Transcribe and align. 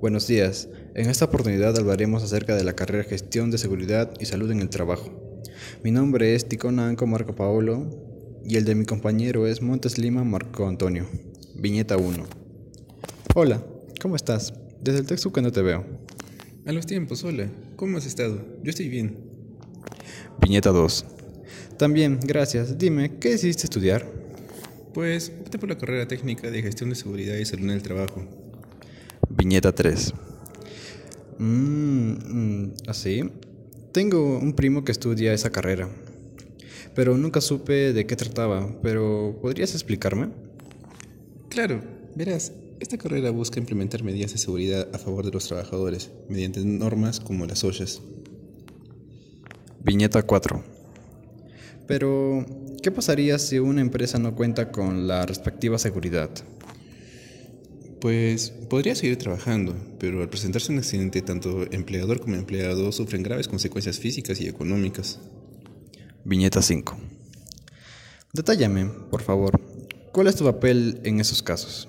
Buenos 0.00 0.26
días. 0.26 0.66
En 0.94 1.10
esta 1.10 1.26
oportunidad 1.26 1.76
hablaremos 1.76 2.22
acerca 2.22 2.56
de 2.56 2.64
la 2.64 2.72
carrera 2.72 3.04
Gestión 3.04 3.50
de 3.50 3.58
Seguridad 3.58 4.10
y 4.18 4.24
Salud 4.24 4.50
en 4.50 4.60
el 4.60 4.70
Trabajo. 4.70 5.10
Mi 5.84 5.90
nombre 5.90 6.34
es 6.34 6.48
Ticonanco 6.48 7.06
Marco 7.06 7.34
Paolo 7.34 7.86
y 8.42 8.56
el 8.56 8.64
de 8.64 8.74
mi 8.74 8.86
compañero 8.86 9.46
es 9.46 9.60
Montes 9.60 9.98
Lima 9.98 10.24
Marco 10.24 10.66
Antonio. 10.66 11.06
Viñeta 11.54 11.98
1. 11.98 12.24
Hola, 13.34 13.62
¿cómo 14.00 14.16
estás? 14.16 14.54
Desde 14.80 15.00
el 15.00 15.06
texto 15.06 15.34
que 15.34 15.42
no 15.42 15.52
te 15.52 15.60
veo. 15.60 15.84
A 16.64 16.72
los 16.72 16.86
tiempos, 16.86 17.22
hola. 17.22 17.50
¿Cómo 17.76 17.98
has 17.98 18.06
estado? 18.06 18.42
Yo 18.62 18.70
estoy 18.70 18.88
bien. 18.88 19.18
Viñeta 20.40 20.70
2. 20.70 21.04
También, 21.76 22.20
gracias. 22.22 22.78
Dime, 22.78 23.18
¿qué 23.18 23.32
decidiste 23.32 23.64
estudiar? 23.64 24.10
Pues 24.94 25.30
opté 25.42 25.58
por 25.58 25.68
la 25.68 25.76
carrera 25.76 26.08
técnica 26.08 26.50
de 26.50 26.62
gestión 26.62 26.88
de 26.88 26.96
seguridad 26.96 27.36
y 27.36 27.44
salud 27.44 27.64
en 27.64 27.70
el 27.72 27.82
trabajo. 27.82 28.49
Viñeta 29.40 29.72
3. 29.72 30.12
Mmm, 31.38 32.72
así. 32.86 33.22
Tengo 33.90 34.38
un 34.38 34.52
primo 34.52 34.84
que 34.84 34.92
estudia 34.92 35.32
esa 35.32 35.48
carrera, 35.48 35.88
pero 36.94 37.16
nunca 37.16 37.40
supe 37.40 37.94
de 37.94 38.06
qué 38.06 38.16
trataba. 38.16 38.68
Pero, 38.82 39.38
¿podrías 39.40 39.72
explicarme? 39.72 40.28
Claro, 41.48 41.80
verás, 42.14 42.52
esta 42.80 42.98
carrera 42.98 43.30
busca 43.30 43.58
implementar 43.58 44.04
medidas 44.04 44.32
de 44.32 44.38
seguridad 44.38 44.86
a 44.92 44.98
favor 44.98 45.24
de 45.24 45.30
los 45.30 45.46
trabajadores 45.48 46.10
mediante 46.28 46.62
normas 46.62 47.18
como 47.18 47.46
las 47.46 47.64
OSHAs. 47.64 48.02
Viñeta 49.82 50.22
4. 50.22 50.62
Pero, 51.86 52.44
¿qué 52.82 52.90
pasaría 52.90 53.38
si 53.38 53.58
una 53.58 53.80
empresa 53.80 54.18
no 54.18 54.34
cuenta 54.34 54.70
con 54.70 55.08
la 55.08 55.24
respectiva 55.24 55.78
seguridad? 55.78 56.28
Pues 58.00 58.50
podría 58.50 58.94
seguir 58.94 59.18
trabajando, 59.18 59.76
pero 59.98 60.22
al 60.22 60.30
presentarse 60.30 60.72
un 60.72 60.78
accidente, 60.78 61.20
tanto 61.20 61.70
empleador 61.70 62.20
como 62.20 62.36
empleado 62.36 62.92
sufren 62.92 63.22
graves 63.22 63.46
consecuencias 63.46 63.98
físicas 63.98 64.40
y 64.40 64.48
económicas. 64.48 65.20
Viñeta 66.24 66.62
5. 66.62 66.98
Detállame, 68.32 68.86
por 69.10 69.20
favor, 69.20 69.60
¿cuál 70.12 70.28
es 70.28 70.36
tu 70.36 70.44
papel 70.44 71.00
en 71.04 71.20
esos 71.20 71.42
casos? 71.42 71.88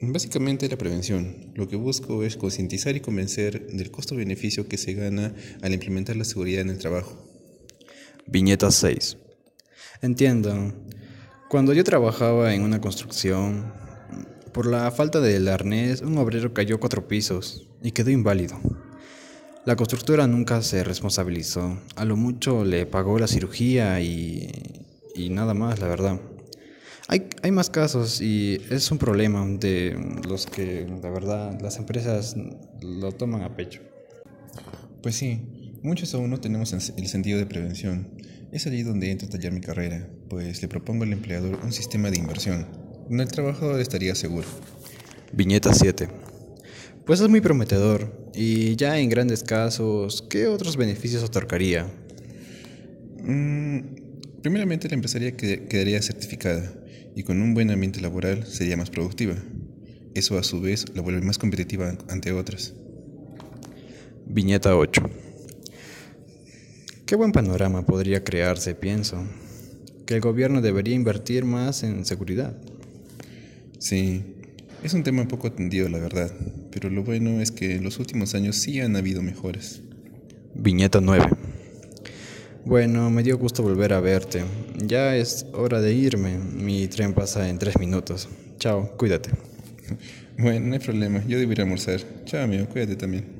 Básicamente 0.00 0.68
la 0.68 0.76
prevención. 0.76 1.52
Lo 1.54 1.68
que 1.68 1.76
busco 1.76 2.24
es 2.24 2.36
concientizar 2.36 2.96
y 2.96 3.00
convencer 3.00 3.68
del 3.68 3.90
costo-beneficio 3.90 4.68
que 4.68 4.78
se 4.78 4.94
gana 4.94 5.34
al 5.62 5.74
implementar 5.74 6.16
la 6.16 6.24
seguridad 6.24 6.62
en 6.62 6.70
el 6.70 6.78
trabajo. 6.78 7.16
Viñeta 8.26 8.70
6. 8.70 9.16
Entiendo. 10.02 10.74
Cuando 11.48 11.72
yo 11.72 11.84
trabajaba 11.84 12.52
en 12.52 12.62
una 12.62 12.80
construcción, 12.80 13.72
por 14.56 14.64
la 14.64 14.90
falta 14.90 15.20
del 15.20 15.48
arnés, 15.48 16.00
un 16.00 16.16
obrero 16.16 16.54
cayó 16.54 16.80
cuatro 16.80 17.06
pisos 17.06 17.68
y 17.82 17.90
quedó 17.92 18.08
inválido. 18.08 18.58
La 19.66 19.76
constructora 19.76 20.26
nunca 20.26 20.62
se 20.62 20.82
responsabilizó. 20.82 21.78
A 21.94 22.06
lo 22.06 22.16
mucho 22.16 22.64
le 22.64 22.86
pagó 22.86 23.18
la 23.18 23.26
cirugía 23.26 24.00
y, 24.00 24.50
y 25.14 25.28
nada 25.28 25.52
más, 25.52 25.78
la 25.78 25.88
verdad. 25.88 26.18
Hay, 27.06 27.28
hay 27.42 27.50
más 27.50 27.68
casos 27.68 28.22
y 28.22 28.58
es 28.70 28.90
un 28.90 28.96
problema 28.96 29.46
de 29.46 29.94
los 30.26 30.46
que, 30.46 30.86
de 30.86 31.10
verdad, 31.10 31.60
las 31.60 31.76
empresas 31.76 32.34
lo 32.80 33.12
toman 33.12 33.42
a 33.42 33.56
pecho. 33.56 33.82
Pues 35.02 35.16
sí, 35.16 35.78
muchos 35.82 36.14
aún 36.14 36.30
no 36.30 36.40
tenemos 36.40 36.72
el 36.72 37.08
sentido 37.08 37.38
de 37.38 37.44
prevención. 37.44 38.08
Es 38.52 38.66
allí 38.66 38.82
donde 38.82 39.10
entro 39.10 39.28
a 39.28 39.30
tallar 39.32 39.52
mi 39.52 39.60
carrera, 39.60 40.08
pues 40.30 40.62
le 40.62 40.68
propongo 40.68 41.04
al 41.04 41.12
empleador 41.12 41.58
un 41.62 41.72
sistema 41.74 42.10
de 42.10 42.16
inversión, 42.16 42.85
donde 43.08 43.24
el 43.24 43.30
trabajador 43.30 43.80
estaría 43.80 44.14
seguro. 44.14 44.46
Viñeta 45.32 45.72
7. 45.72 46.08
Pues 47.04 47.20
es 47.20 47.28
muy 47.28 47.40
prometedor. 47.40 48.30
Y 48.34 48.76
ya 48.76 48.98
en 48.98 49.08
grandes 49.08 49.42
casos, 49.42 50.24
¿qué 50.28 50.46
otros 50.46 50.76
beneficios 50.76 51.22
otorgaría? 51.22 51.86
Mm, 53.22 53.80
primeramente, 54.42 54.88
la 54.88 54.94
empresaria 54.94 55.36
quedaría 55.36 56.02
certificada 56.02 56.72
y 57.14 57.22
con 57.22 57.40
un 57.40 57.54
buen 57.54 57.70
ambiente 57.70 58.00
laboral 58.00 58.46
sería 58.46 58.76
más 58.76 58.90
productiva. 58.90 59.36
Eso 60.14 60.38
a 60.38 60.42
su 60.42 60.60
vez 60.60 60.86
la 60.94 61.02
vuelve 61.02 61.20
más 61.22 61.38
competitiva 61.38 61.96
ante 62.08 62.32
otras. 62.32 62.74
Viñeta 64.26 64.76
8. 64.76 65.02
Qué 67.06 67.14
buen 67.14 67.32
panorama 67.32 67.86
podría 67.86 68.24
crearse, 68.24 68.74
pienso. 68.74 69.24
Que 70.06 70.14
el 70.14 70.20
gobierno 70.20 70.60
debería 70.60 70.94
invertir 70.94 71.44
más 71.44 71.84
en 71.84 72.04
seguridad. 72.04 72.56
Sí, 73.88 74.20
es 74.82 74.94
un 74.94 75.04
tema 75.04 75.28
poco 75.28 75.46
atendido, 75.46 75.88
la 75.88 76.00
verdad, 76.00 76.32
pero 76.72 76.90
lo 76.90 77.04
bueno 77.04 77.40
es 77.40 77.52
que 77.52 77.76
en 77.76 77.84
los 77.84 78.00
últimos 78.00 78.34
años 78.34 78.56
sí 78.56 78.80
han 78.80 78.96
habido 78.96 79.22
mejoras. 79.22 79.80
Viñeta 80.56 81.00
9. 81.00 81.24
Bueno, 82.64 83.08
me 83.10 83.22
dio 83.22 83.38
gusto 83.38 83.62
volver 83.62 83.92
a 83.92 84.00
verte. 84.00 84.42
Ya 84.84 85.14
es 85.14 85.46
hora 85.52 85.80
de 85.80 85.92
irme. 85.92 86.36
Mi 86.36 86.88
tren 86.88 87.14
pasa 87.14 87.48
en 87.48 87.60
tres 87.60 87.78
minutos. 87.78 88.28
Chao, 88.58 88.96
cuídate. 88.96 89.30
Bueno, 90.36 90.66
no 90.66 90.72
hay 90.74 90.80
problema. 90.80 91.24
Yo 91.28 91.38
debo 91.38 91.52
ir 91.52 91.60
a 91.60 91.62
almorzar. 91.62 92.00
Chao, 92.24 92.42
amigo. 92.42 92.66
Cuídate 92.66 92.96
también. 92.96 93.35